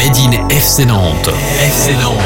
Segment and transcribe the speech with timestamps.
[0.00, 1.28] Made in FC Nantes.
[1.60, 2.16] FC Nantes.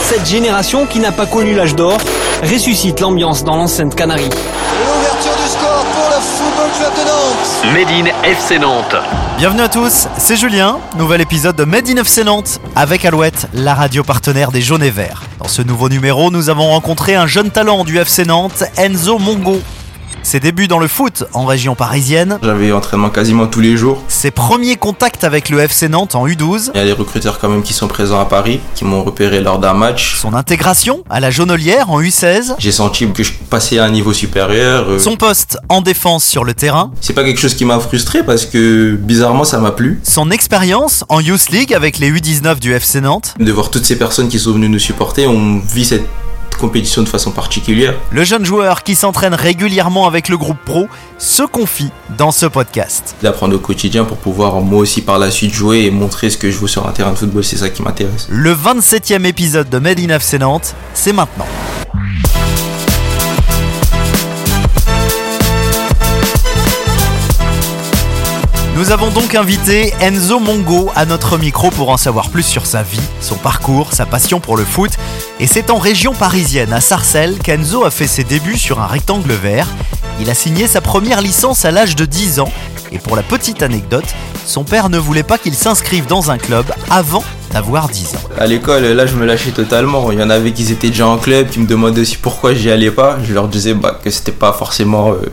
[0.00, 1.98] Cette génération qui n'a pas connu l'âge d'or
[2.44, 4.28] ressuscite l'ambiance dans l'enceinte Canarie.
[4.28, 7.74] L'ouverture du score pour le Football Club de Nantes.
[7.74, 8.94] Made in FC Nantes.
[9.38, 13.74] Bienvenue à tous, c'est Julien, nouvel épisode de Made in FC Nantes avec Alouette, la
[13.74, 15.24] radio partenaire des Jaunes et Verts.
[15.40, 19.60] Dans ce nouveau numéro, nous avons rencontré un jeune talent du FC Nantes, Enzo Mongo.
[20.24, 24.02] Ses débuts dans le foot en région parisienne, J'avais entraînement quasiment tous les jours.
[24.08, 27.50] ses premiers contacts avec le FC Nantes en U12, Il y a les recruteurs quand
[27.50, 30.16] même qui sont présents à Paris, qui m'ont repéré lors d'un match.
[30.18, 34.14] son intégration à la Jaunelière en U16, J'ai senti que je passais à un niveau
[34.14, 34.86] supérieur.
[34.88, 38.22] euh, son poste en défense sur le terrain, C'est pas quelque chose qui m'a frustré
[38.24, 40.00] parce que bizarrement ça m'a plu.
[40.04, 43.98] son expérience en Youth League avec les U19 du FC Nantes, De voir toutes ces
[43.98, 46.06] personnes qui sont venues nous supporter, on vit cette
[46.58, 47.94] compétition de façon particulière.
[48.10, 53.14] le jeune joueur qui s'entraîne régulièrement avec le groupe pro se confie dans ce podcast.
[53.22, 56.50] D'apprendre au quotidien pour pouvoir moi aussi par la suite jouer et montrer ce que
[56.50, 58.26] je veux sur un terrain de football, c'est ça qui m'intéresse.
[58.30, 61.46] Le 27e épisode de Made in FC Nantes, c'est maintenant.
[68.76, 72.82] Nous avons donc invité Enzo Mongo à notre micro pour en savoir plus sur sa
[72.82, 74.90] vie, son parcours, sa passion pour le foot.
[75.38, 79.32] Et c'est en région parisienne, à Sarcelles, qu'Enzo a fait ses débuts sur un rectangle
[79.32, 79.68] vert.
[80.18, 82.50] Il a signé sa première licence à l'âge de 10 ans.
[82.90, 84.12] Et pour la petite anecdote,
[84.44, 87.22] son père ne voulait pas qu'il s'inscrive dans un club avant
[87.52, 88.28] d'avoir 10 ans.
[88.38, 90.10] À l'école, là, je me lâchais totalement.
[90.10, 92.72] Il y en avait qui étaient déjà en club, qui me demandaient aussi pourquoi j'y
[92.72, 93.18] allais pas.
[93.22, 95.30] Je leur disais bah, que c'était pas forcément euh,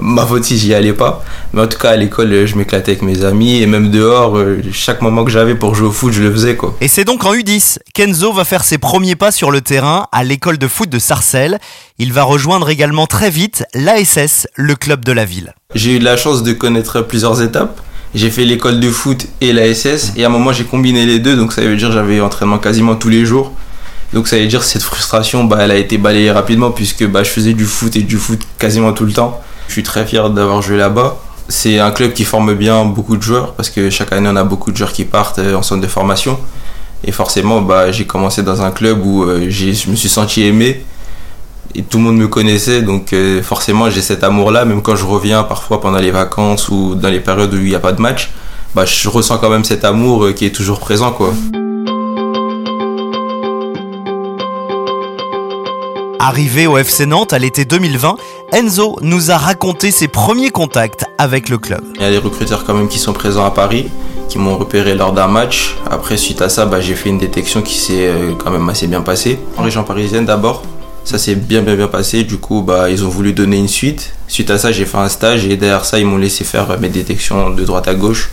[0.00, 1.24] ma faute si j'y allais pas.
[1.52, 4.60] Mais en tout cas, à l'école, je m'éclatais avec mes amis et même dehors, euh,
[4.72, 6.76] chaque moment que j'avais pour jouer au foot, je le faisais quoi.
[6.80, 10.24] Et c'est donc en U10 qu'Enzo va faire ses premiers pas sur le terrain à
[10.24, 11.58] l'école de foot de Sarcelles.
[11.98, 15.54] Il va rejoindre également très vite l'ASS, le club de la ville.
[15.74, 17.80] J'ai eu de la chance de connaître plusieurs étapes.
[18.14, 21.18] J'ai fait l'école de foot et la SS et à un moment j'ai combiné les
[21.18, 23.52] deux donc ça veut dire j'avais entraînement quasiment tous les jours.
[24.14, 27.28] Donc ça veut dire cette frustration bah, elle a été balayée rapidement puisque bah, je
[27.28, 29.42] faisais du foot et du foot quasiment tout le temps.
[29.68, 31.18] Je suis très fier d'avoir joué là-bas.
[31.48, 34.44] C'est un club qui forme bien beaucoup de joueurs parce que chaque année on a
[34.44, 36.38] beaucoup de joueurs qui partent euh, en centre de formation.
[37.04, 40.84] Et forcément bah, j'ai commencé dans un club où euh, je me suis senti aimé
[41.74, 44.96] et tout le monde me connaissait donc euh, forcément j'ai cet amour là même quand
[44.96, 47.92] je reviens parfois pendant les vacances ou dans les périodes où il n'y a pas
[47.92, 48.30] de match
[48.74, 51.34] bah je ressens quand même cet amour qui est toujours présent quoi
[56.20, 58.16] Arrivé au FC Nantes à l'été 2020,
[58.50, 61.82] Enzo nous a raconté ses premiers contacts avec le club.
[61.96, 63.88] il y a les recruteurs quand même qui sont présents à Paris
[64.30, 65.76] qui m'ont repéré lors d'un match.
[65.90, 68.86] Après suite à ça bah, j'ai fait une détection qui s'est euh, quand même assez
[68.86, 69.38] bien passée.
[69.58, 70.62] En région parisienne d'abord
[71.04, 72.24] ça s'est bien bien bien passé.
[72.24, 74.14] Du coup bah ils ont voulu donner une suite.
[74.28, 76.78] Suite à ça j'ai fait un stage et derrière ça ils m'ont laissé faire euh,
[76.78, 78.30] mes détections de droite à gauche.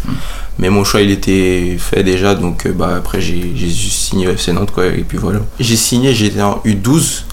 [0.59, 2.36] Mais mon choix il était fait déjà.
[2.36, 4.86] Donc euh, bah après j'ai signé au FC Nantes quoi.
[4.86, 5.40] Et puis voilà.
[5.59, 7.24] J'ai signé j'étais en U12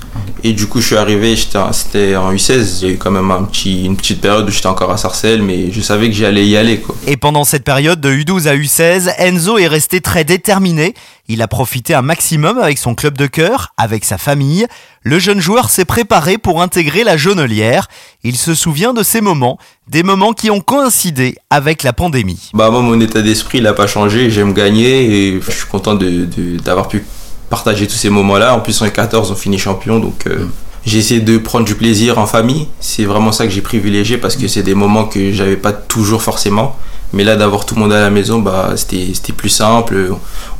[0.44, 3.84] et du coup je suis arrivé c'était en U16 j'ai eu quand même un petit,
[3.84, 6.80] une petite période où j'étais encore à Sarcelles mais je savais que j'allais y aller
[6.80, 10.94] quoi Et pendant cette période de U12 à U16, Enzo est resté très déterminé.
[11.28, 14.66] Il a profité un maximum avec son club de cœur, avec sa famille.
[15.02, 17.86] Le jeune joueur s'est préparé pour intégrer la Jaunelière.
[18.24, 22.50] Il se souvient de ces moments, des moments qui ont coïncidé avec la pandémie.
[22.54, 25.94] Bah moi mon état d'esprit il a pas changé, j'aime gagner et je suis content
[25.94, 27.04] de- de- d'avoir pu
[27.52, 28.54] partager tous ces moments-là.
[28.54, 30.46] En plus en 14 on finit champion donc euh,
[30.86, 32.66] j'ai essayé de prendre du plaisir en famille.
[32.80, 36.22] C'est vraiment ça que j'ai privilégié parce que c'est des moments que j'avais pas toujours
[36.22, 36.74] forcément.
[37.12, 39.94] Mais là d'avoir tout le monde à la maison bah c'était c'était plus simple.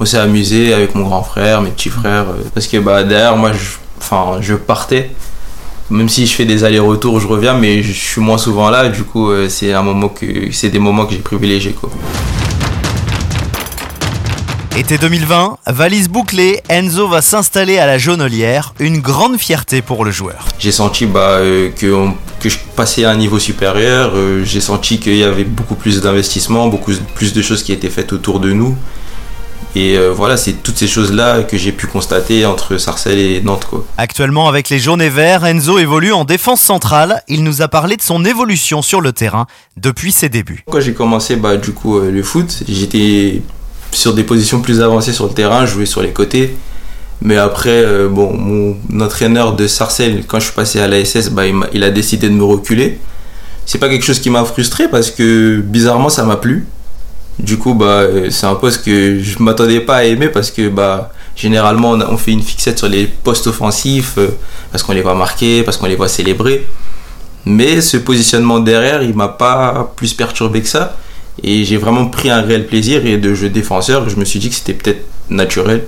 [0.01, 3.39] On s'est amusé avec mon grand frère, mes petits frères euh, parce que bah derrière
[3.39, 5.11] moi je enfin je partais
[5.89, 8.89] même si je fais des allers-retours, je reviens, mais je suis moins souvent là.
[8.89, 11.91] Du coup, euh, c'est un moment que c'est des moments que j'ai privilégiés quoi.
[14.77, 20.11] Été 2020, valise bouclée, Enzo va s'installer à la Jaunelière, une grande fierté pour le
[20.11, 20.47] joueur.
[20.59, 24.13] J'ai senti bah, euh, que, on- que je passais à un niveau supérieur.
[24.15, 27.91] euh, j'ai senti qu'il y avait beaucoup plus d'investissement, beaucoup plus de choses qui étaient
[27.91, 28.75] faites autour de nous.
[29.77, 33.67] Et euh, voilà, c'est toutes ces choses-là que j'ai pu constater entre Sarcelles et Nantes.
[33.69, 33.85] Quoi.
[33.99, 37.23] Actuellement avec les jaunes et verts, Enzo évolue en défense centrale.
[37.29, 39.47] Il nous a parlé de son évolution sur le terrain
[39.77, 40.65] depuis ses débuts.
[40.71, 43.41] Quand j'ai commencé bah, du coup le foot, j'étais
[43.93, 46.57] sur des positions plus avancées sur le terrain, jouais sur les côtés.
[47.25, 51.45] Mais après, euh, bon, mon entraîneur de Sarcelles, quand je suis passé à l'ASS, bah,
[51.73, 52.99] il, a décidé de me reculer.
[53.65, 56.67] C'est pas quelque chose qui m'a frustré parce que bizarrement ça m'a plu.
[57.39, 60.69] Du coup, bah, euh, c'est un poste que je m'attendais pas à aimer parce que
[60.69, 64.37] bah, généralement on fait une fixette sur les postes offensifs euh,
[64.73, 66.67] parce qu'on les voit marquer, parce qu'on les voit célébrer.
[67.45, 70.97] Mais ce positionnement derrière, il m'a pas plus perturbé que ça.
[71.43, 74.49] Et j'ai vraiment pris un réel plaisir et de jeu défenseur, je me suis dit
[74.49, 75.85] que c'était peut-être naturel.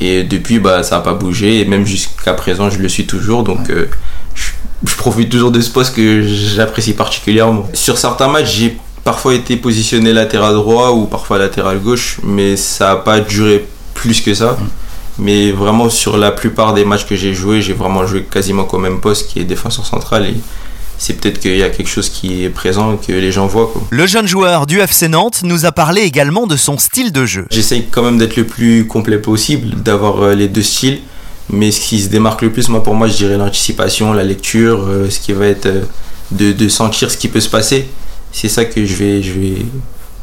[0.00, 1.60] Et depuis, bah, ça n'a pas bougé.
[1.60, 3.42] Et même jusqu'à présent, je le suis toujours.
[3.42, 3.88] Donc, euh,
[4.34, 4.50] je,
[4.84, 7.68] je profite toujours de ce poste que j'apprécie particulièrement.
[7.72, 12.88] Sur certains matchs, j'ai parfois été positionné latéral droit ou parfois latéral gauche, mais ça
[12.88, 14.56] n'a pas duré plus que ça.
[15.18, 18.78] Mais vraiment, sur la plupart des matchs que j'ai joué, j'ai vraiment joué quasiment au
[18.78, 20.26] même poste qui est défenseur central.
[20.26, 20.34] Et
[20.98, 23.70] c'est peut-être qu'il y a quelque chose qui est présent que les gens voient.
[23.72, 23.82] Quoi.
[23.90, 27.46] Le jeune joueur du FC Nantes nous a parlé également de son style de jeu.
[27.50, 31.00] J'essaye quand même d'être le plus complet possible, d'avoir euh, les deux styles.
[31.48, 34.84] Mais ce qui se démarque le plus, moi, pour moi, je dirais l'anticipation, la lecture,
[34.88, 35.82] euh, ce qui va être euh,
[36.32, 37.86] de, de sentir ce qui peut se passer.
[38.32, 39.56] C'est ça que je vais, je vais,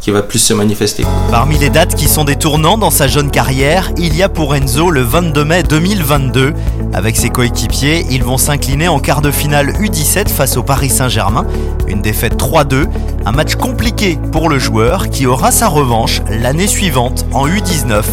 [0.03, 1.05] qui va plus se manifester.
[1.31, 4.53] Parmi les dates qui sont des tournants dans sa jeune carrière, il y a pour
[4.53, 6.53] Enzo le 22 mai 2022.
[6.93, 11.45] Avec ses coéquipiers, ils vont s'incliner en quart de finale U17 face au Paris Saint-Germain.
[11.87, 12.85] Une défaite 3-2,
[13.25, 18.03] un match compliqué pour le joueur qui aura sa revanche l'année suivante en U19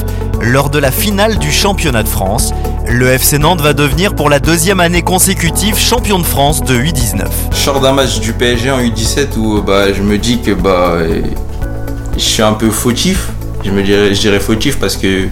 [0.42, 2.54] lors de la finale du championnat de France.
[2.86, 7.26] Le FC Nantes va devenir pour la deuxième année consécutive champion de France de U19.
[7.50, 10.98] Je sors d'un match du PSG en U17 où bah, je me dis que bah,
[12.20, 13.30] je suis un peu fautif.
[13.64, 15.26] Je me dirais, je fautif parce que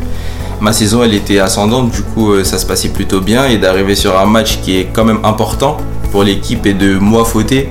[0.61, 3.46] ma saison elle était ascendante, du coup euh, ça se passait plutôt bien.
[3.46, 5.76] Et d'arriver sur un match qui est quand même important
[6.11, 7.69] pour l'équipe et de moi fauter,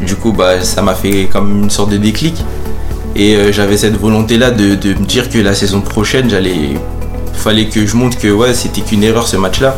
[0.00, 2.36] du coup bah ça m'a fait comme une sorte de déclic.
[3.14, 6.70] Et euh, j'avais cette volonté là de, de, me dire que la saison prochaine j'allais
[7.34, 9.76] fallait que je montre que ouais c'était qu'une erreur ce match là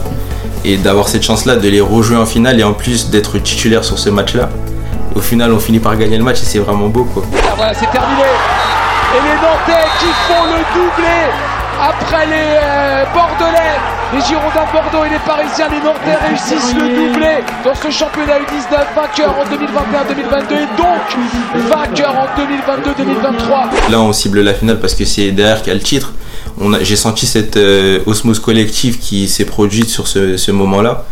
[0.65, 3.85] et d'avoir cette chance là de les rejouer en finale et en plus d'être titulaire
[3.85, 4.51] sur ce match là
[5.15, 7.25] au final on finit par gagner le match et c'est vraiment beau quoi.
[7.37, 8.23] Ah, voilà c'est terminé
[9.15, 11.19] et les Nantais qui font le doublé
[11.81, 13.79] après les euh, Bordelais,
[14.13, 18.39] les Girondins de Bordeaux et les Parisiens, les Nantais réussissent le doublé dans ce championnat
[18.41, 23.91] U19, vainqueur en 2021-2022 et donc vainqueur en 2022-2023.
[23.91, 26.13] Là on cible la finale parce que c'est derrière qu'il y a le titre.
[26.83, 31.05] J'ai senti cette euh, osmose collective qui s'est produite sur ce, ce moment-là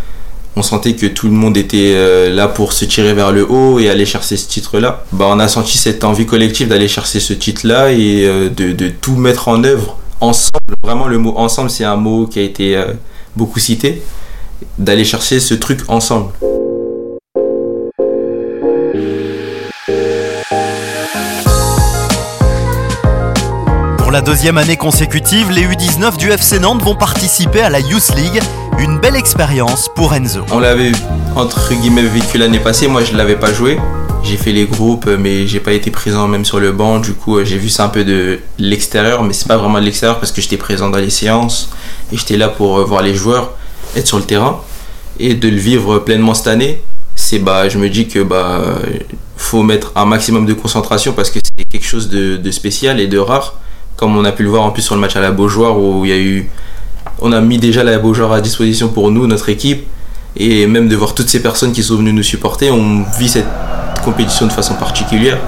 [0.55, 3.79] on sentait que tout le monde était euh, là pour se tirer vers le haut
[3.79, 5.05] et aller chercher ce titre-là.
[5.13, 9.17] Bah, on a senti cette envie collective d'aller chercher ce titre-là et euh, de, tout
[9.17, 10.59] mettre en œuvre ensemble.
[10.83, 12.93] Vraiment, le mot ensemble, c'est un mot qui a été euh,
[13.35, 14.03] beaucoup cité.
[14.79, 16.33] D'aller chercher ce truc ensemble.
[23.99, 28.15] Pour la deuxième année consécutive, les U19 du FC Nantes vont participer à la Youth
[28.15, 28.41] League,
[28.79, 30.45] une belle expérience pour Enzo.
[30.51, 30.93] On l'avait
[31.37, 33.79] entre guillemets vécu l'année passée, moi je ne l'avais pas joué.
[34.23, 37.01] J'ai fait les groupes, mais j'ai pas été présent même sur le banc.
[37.01, 40.21] Du coup, j'ai vu ça un peu de l'extérieur, mais c'est pas vraiment de l'extérieur
[40.21, 41.71] parce que j'étais présent dans les séances
[42.13, 43.53] et j'étais là pour euh, voir les joueurs,
[43.97, 44.61] être sur le terrain
[45.19, 46.83] et de le vivre pleinement cette année.
[47.17, 48.63] C'est bah, je me dis que bah,
[49.37, 53.07] faut mettre un maximum de concentration parce que c'est quelque chose de, de, spécial et
[53.07, 53.55] de rare,
[53.97, 56.05] comme on a pu le voir en plus sur le match à la Beaujoire où
[56.05, 56.49] il y a eu
[57.23, 59.87] on a mis déjà la Beaujoire à disposition pour nous, notre équipe,
[60.37, 63.47] et même de voir toutes ces personnes qui sont venues nous supporter, on vit cette
[64.05, 65.39] compétition de façon particulière.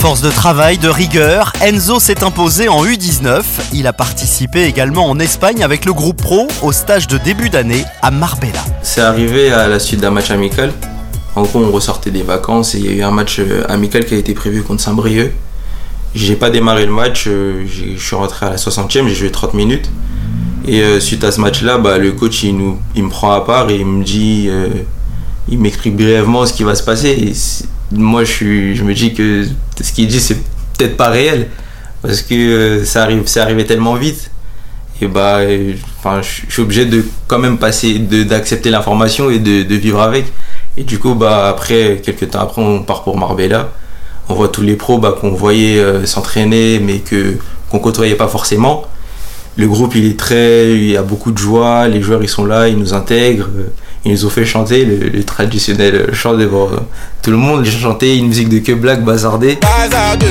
[0.00, 3.42] Force de travail, de rigueur, Enzo s'est imposé en U19.
[3.74, 7.84] Il a participé également en Espagne avec le groupe pro au stage de début d'année
[8.00, 8.64] à Marbella.
[8.82, 10.72] C'est arrivé à la suite d'un match amical.
[11.36, 14.14] En gros, on ressortait des vacances et il y a eu un match amical qui
[14.14, 15.34] a été prévu contre Saint-Brieuc.
[16.14, 19.90] J'ai pas démarré le match, je suis rentré à la 60e, j'ai joué 30 minutes.
[20.66, 23.68] Et euh, suite à ce match-là, bah, le coach il, nous, me prend à part
[23.68, 24.68] et il me dit, euh,
[25.50, 27.34] il m'explique brièvement ce qui va se passer.
[27.92, 29.46] Moi, je, suis, je me dis que
[29.80, 30.38] ce qu'il dit, c'est
[30.76, 31.48] peut-être pas réel.
[32.02, 34.30] Parce que euh, ça arrive, tellement vite.
[35.02, 35.40] Et bah,
[35.98, 40.26] enfin, je suis obligé de quand même passer, d'accepter l'information et de, de, vivre avec.
[40.76, 43.70] Et du coup, bah, après, quelques temps après, on part pour Marbella.
[44.28, 47.36] On voit tous les pros bah, qu'on voyait euh, s'entraîner, mais que
[47.70, 48.84] qu'on côtoyait pas forcément.
[49.56, 51.88] Le groupe, il est très, il y a beaucoup de joie.
[51.88, 53.48] Les joueurs, ils sont là, ils nous intègrent.
[54.04, 56.70] Ils nous ont fait chanter le, le traditionnel chant devant
[57.22, 57.64] tout le monde.
[57.64, 59.58] J'ai chanté une musique de que black bazardée.
[59.60, 60.26] Bazardeux,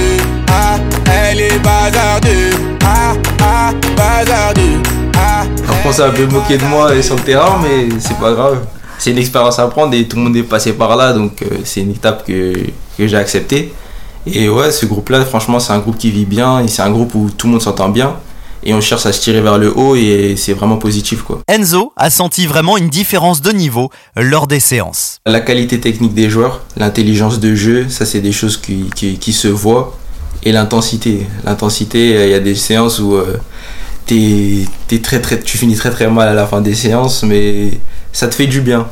[0.48, 4.82] ah, elle est bazardeux, ah, ah, bazardeux,
[5.16, 5.44] ah.
[5.68, 8.66] Après, on s'est un peu moqué de moi sur le terrain, mais c'est pas grave.
[8.98, 11.60] C'est une expérience à prendre et tout le monde est passé par là, donc euh,
[11.64, 12.54] c'est une étape que,
[12.98, 13.72] que j'ai acceptée.
[14.26, 17.14] Et ouais, ce groupe-là, franchement, c'est un groupe qui vit bien et c'est un groupe
[17.16, 18.16] où tout le monde s'entend bien
[18.64, 21.42] et on cherche à se tirer vers le haut et c'est vraiment positif quoi.
[21.48, 25.20] Enzo a senti vraiment une différence de niveau lors des séances.
[25.26, 29.34] La qualité technique des joueurs, l'intelligence de jeu, ça c'est des choses qui, qui, qui,
[29.34, 29.98] se voient
[30.44, 31.28] et l'intensité.
[31.46, 33.38] L'intensité, il y a des séances où euh,
[34.06, 37.72] t'es très, très, tu finis très très mal à la fin des séances, mais
[38.12, 38.88] ça te fait du bien.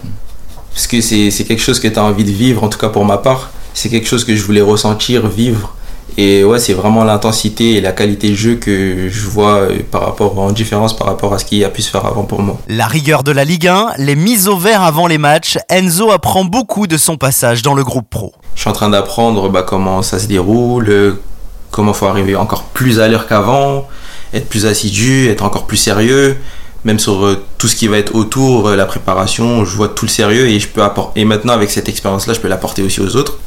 [0.74, 3.04] Parce que c'est quelque chose que tu as envie de vivre, en tout cas pour
[3.04, 3.50] ma part.
[3.74, 5.76] C'est quelque chose que je voulais ressentir, vivre.
[6.20, 10.04] Et ouais, c'est vraiment l'intensité et la qualité de jeu que je vois euh, par
[10.04, 12.58] rapport, en différence par rapport à ce qui a pu se faire avant pour moi.
[12.68, 16.44] La rigueur de la Ligue 1, les mises au vert avant les matchs, Enzo apprend
[16.44, 18.34] beaucoup de son passage dans le groupe pro.
[18.56, 21.22] Je suis en train d'apprendre bah, comment ça se déroule, euh,
[21.70, 23.88] comment faut arriver encore plus à l'heure qu'avant,
[24.34, 26.36] être plus assidu, être encore plus sérieux.
[26.84, 30.12] Même sur euh, tout ce qui va être autour, la préparation, je vois tout le
[30.12, 31.22] sérieux et je peux apporter.
[31.22, 33.38] Et maintenant avec cette expérience-là, je peux l'apporter aussi aux autres.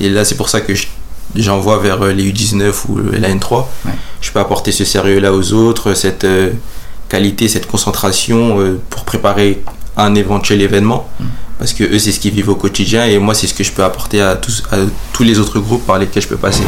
[0.00, 0.86] Et là, c'est pour ça que je
[1.36, 3.64] j'envoie vers euh, les U19 ou la N3.
[4.20, 6.50] Je peux apporter ce sérieux-là aux autres, cette euh,
[7.08, 9.62] qualité, cette concentration euh, pour préparer
[9.96, 11.08] un éventuel événement.
[11.18, 11.24] Mm.
[11.58, 13.72] Parce que eux, c'est ce qu'ils vivent au quotidien et moi, c'est ce que je
[13.72, 14.76] peux apporter à tous, à
[15.12, 16.62] tous les autres groupes par lesquels je peux passer.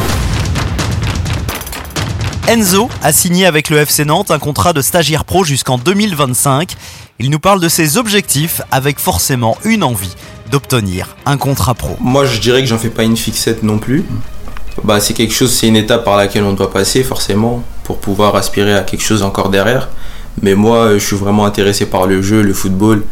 [2.47, 6.75] Enzo a signé avec le FC Nantes un contrat de stagiaire pro jusqu'en 2025.
[7.19, 10.13] Il nous parle de ses objectifs avec forcément une envie
[10.51, 11.95] d'obtenir un contrat pro.
[11.99, 14.03] Moi, je dirais que j'en fais pas une fixette non plus.
[14.83, 18.35] Bah, c'est quelque chose, c'est une étape par laquelle on doit passer forcément pour pouvoir
[18.35, 19.89] aspirer à quelque chose encore derrière.
[20.41, 23.03] Mais moi, je suis vraiment intéressé par le jeu, le football.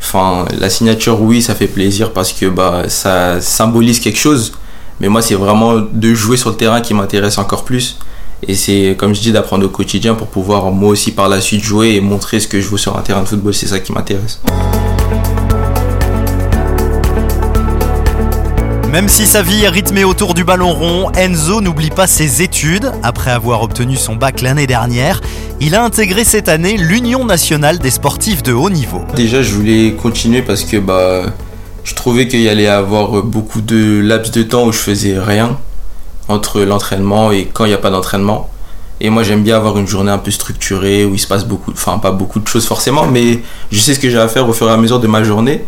[0.00, 4.52] Enfin, la signature, oui, ça fait plaisir parce que bah, ça symbolise quelque chose.
[5.00, 7.98] Mais moi, c'est vraiment de jouer sur le terrain qui m'intéresse encore plus.
[8.46, 11.62] Et c'est, comme je dis, d'apprendre au quotidien pour pouvoir moi aussi par la suite
[11.62, 13.52] jouer et montrer ce que je veux sur un terrain de football.
[13.52, 14.40] C'est ça qui m'intéresse.
[18.92, 22.90] Même si sa vie est rythmée autour du ballon rond, Enzo n'oublie pas ses études.
[23.04, 25.20] Après avoir obtenu son bac l'année dernière,
[25.60, 29.02] il a intégré cette année l'Union nationale des sportifs de haut niveau.
[29.14, 31.22] Déjà, je voulais continuer parce que bah,
[31.84, 35.56] je trouvais qu'il y allait avoir beaucoup de laps de temps où je faisais rien
[36.26, 38.50] entre l'entraînement et quand il n'y a pas d'entraînement.
[39.00, 41.70] Et moi, j'aime bien avoir une journée un peu structurée où il se passe beaucoup,
[41.70, 43.38] enfin pas beaucoup de choses forcément, mais
[43.70, 45.64] je sais ce que j'ai à faire au fur et à mesure de ma journée.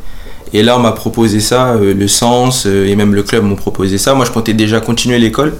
[0.54, 3.56] Et là, on m'a proposé ça, euh, le sens euh, et même le club m'ont
[3.56, 4.14] proposé ça.
[4.14, 5.54] Moi, je comptais déjà continuer l'école,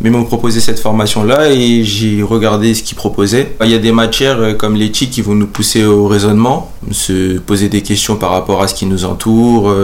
[0.00, 3.56] mais ils m'ont proposé cette formation-là et j'ai regardé ce qu'ils proposaient.
[3.64, 7.38] Il y a des matières euh, comme l'éthique qui vont nous pousser au raisonnement, se
[7.38, 9.74] poser des questions par rapport à ce qui nous entoure,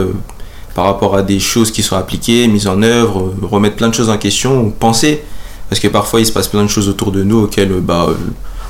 [0.76, 4.11] par rapport à des choses qui sont appliquées, mises en œuvre, remettre plein de choses
[4.11, 5.23] en question, penser.
[5.69, 8.07] Parce que parfois, il se passe plein de choses autour de nous auxquelles bah,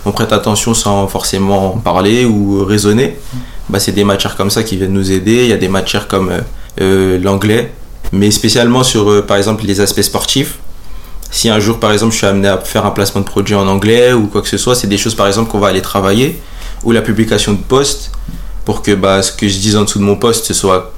[0.07, 3.17] on prête attention sans forcément parler ou raisonner.
[3.69, 5.45] Bah, c'est des matières comme ça qui viennent nous aider.
[5.45, 6.41] Il y a des matières comme euh,
[6.81, 7.73] euh, l'anglais,
[8.13, 10.59] mais spécialement sur, euh, par exemple, les aspects sportifs.
[11.31, 13.67] Si un jour, par exemple, je suis amené à faire un placement de produit en
[13.67, 16.41] anglais ou quoi que ce soit, c'est des choses, par exemple, qu'on va aller travailler,
[16.85, 18.11] ou la publication de posts,
[18.65, 20.93] pour que bah, ce que je dise en dessous de mon poste soit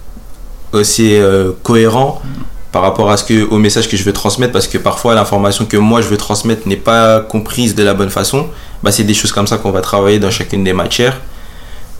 [0.72, 1.16] aussi
[1.62, 2.20] cohérent
[2.72, 5.64] par rapport à ce que, au message que je veux transmettre, parce que parfois l'information
[5.64, 8.48] que moi je veux transmettre n'est pas comprise de la bonne façon.
[8.82, 11.20] Bah, c'est des choses comme ça qu'on va travailler dans chacune des matières.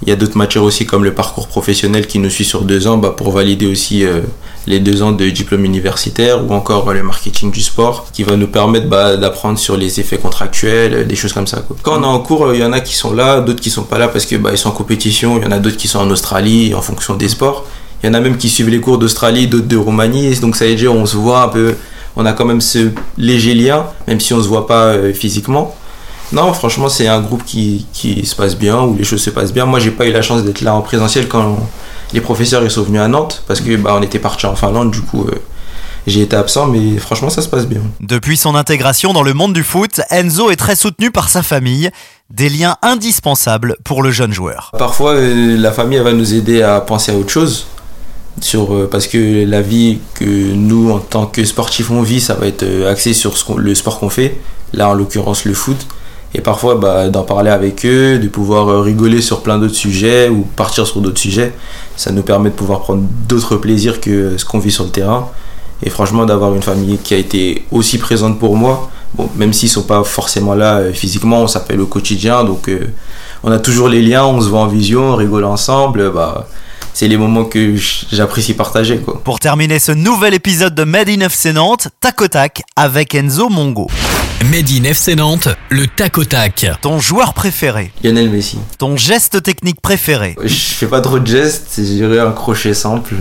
[0.03, 2.87] Il y a d'autres matières aussi comme le parcours professionnel qui nous suit sur deux
[2.87, 4.21] ans bah, pour valider aussi euh,
[4.67, 8.49] les deux ans de diplôme universitaire ou encore le marketing du sport qui va nous
[8.49, 11.65] permettre bah, d'apprendre sur les effets contractuels, euh, des choses comme ça.
[11.83, 13.85] Quand on est en cours, il y en a qui sont là, d'autres qui sont
[13.85, 16.01] pas là parce que bah, sont en compétition, il y en a d'autres qui sont
[16.01, 17.65] en Australie en fonction des sports.
[18.03, 20.67] Il y en a même qui suivent les cours d'Australie, d'autres de Roumanie, donc ça
[20.67, 21.75] veut dire on se voit un peu,
[22.17, 25.75] on a quand même ce léger lien, même si on se voit pas euh, physiquement.
[26.33, 29.53] Non, franchement, c'est un groupe qui, qui, se passe bien, où les choses se passent
[29.53, 29.67] bien.
[29.67, 31.59] Moi, j'ai pas eu la chance d'être là en présentiel quand
[32.13, 34.91] les professeurs ils sont venus à Nantes, parce que bah, on était parti en Finlande,
[34.91, 35.25] du coup.
[35.25, 35.35] Euh,
[36.07, 37.81] j'ai été absent, mais franchement, ça se passe bien.
[38.01, 41.91] Depuis son intégration dans le monde du foot, Enzo est très soutenu par sa famille.
[42.31, 44.71] Des liens indispensables pour le jeune joueur.
[44.79, 47.67] Parfois, euh, la famille va nous aider à penser à autre chose.
[48.41, 52.35] Sur, euh, parce que la vie que nous, en tant que sportifs, on vit, ça
[52.35, 54.39] va être axé sur ce le sport qu'on fait.
[54.73, 55.87] Là, en l'occurrence, le foot
[56.35, 60.29] et parfois bah, d'en parler avec eux, de pouvoir euh, rigoler sur plein d'autres sujets
[60.29, 61.53] ou partir sur d'autres sujets,
[61.97, 65.29] ça nous permet de pouvoir prendre d'autres plaisirs que ce qu'on vit sur le terrain.
[65.83, 69.69] Et franchement, d'avoir une famille qui a été aussi présente pour moi, bon, même s'ils
[69.69, 72.89] sont pas forcément là euh, physiquement, on s'appelle au quotidien, donc euh,
[73.45, 76.49] on a toujours les liens, on se voit en vision, on rigole ensemble, bah,
[76.93, 77.75] c'est les moments que
[78.11, 78.99] j'apprécie partager.
[78.99, 79.21] Quoi.
[79.23, 83.49] Pour terminer ce nouvel épisode de Made in FC Nantes, tac au tac avec Enzo
[83.49, 83.87] Mongo.
[84.51, 86.67] Made in FC Nantes, le tac au tac.
[86.83, 88.59] Ton joueur préféré Lionel Messi.
[88.79, 93.15] Ton geste technique préféré Je fais pas trop de gestes, je dirais un crochet simple.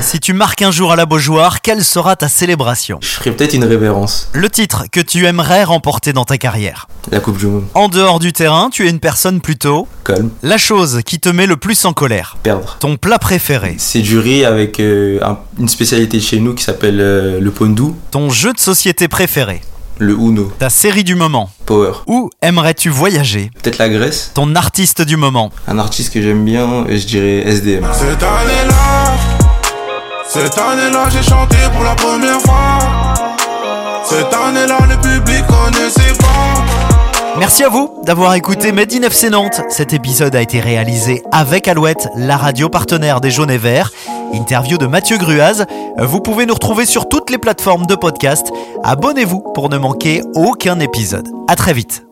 [0.00, 2.98] Si tu marques un jour à la Beaujoire, quelle sera ta célébration?
[3.00, 4.28] Je ferai peut-être une révérence.
[4.32, 7.66] Le titre que tu aimerais remporter dans ta carrière La Coupe du Monde.
[7.74, 10.30] En dehors du terrain, tu es une personne plutôt calme.
[10.42, 12.76] La chose qui te met le plus en colère Perdre.
[12.80, 15.20] Ton plat préféré C'est du riz avec euh,
[15.60, 17.94] une spécialité de chez nous qui s'appelle euh, le pondou.
[18.10, 19.60] Ton jeu de société préféré
[19.98, 20.52] Le Uno.
[20.58, 21.48] Ta série du moment.
[21.64, 21.92] Power.
[22.06, 23.50] Où aimerais-tu voyager?
[23.62, 24.30] Peut-être la Grèce.
[24.34, 25.50] Ton artiste du moment.
[25.66, 27.86] Un artiste que j'aime bien, je dirais SDM.
[27.92, 29.14] Cette année-là,
[30.28, 32.78] cette année-là, j'ai chanté pour la première fois.
[34.04, 36.64] Cette année-là, le public connaissait pas.
[37.38, 39.60] Merci à vous d'avoir écouté Made in FC Nantes.
[39.68, 43.92] Cet épisode a été réalisé avec Alouette, la radio partenaire des Jaunes et Verts.
[44.36, 45.64] Interview de Mathieu Gruaz.
[45.98, 48.52] Vous pouvez nous retrouver sur toutes les plateformes de podcast.
[48.84, 51.28] Abonnez-vous pour ne manquer aucun épisode.
[51.48, 52.06] À très vite.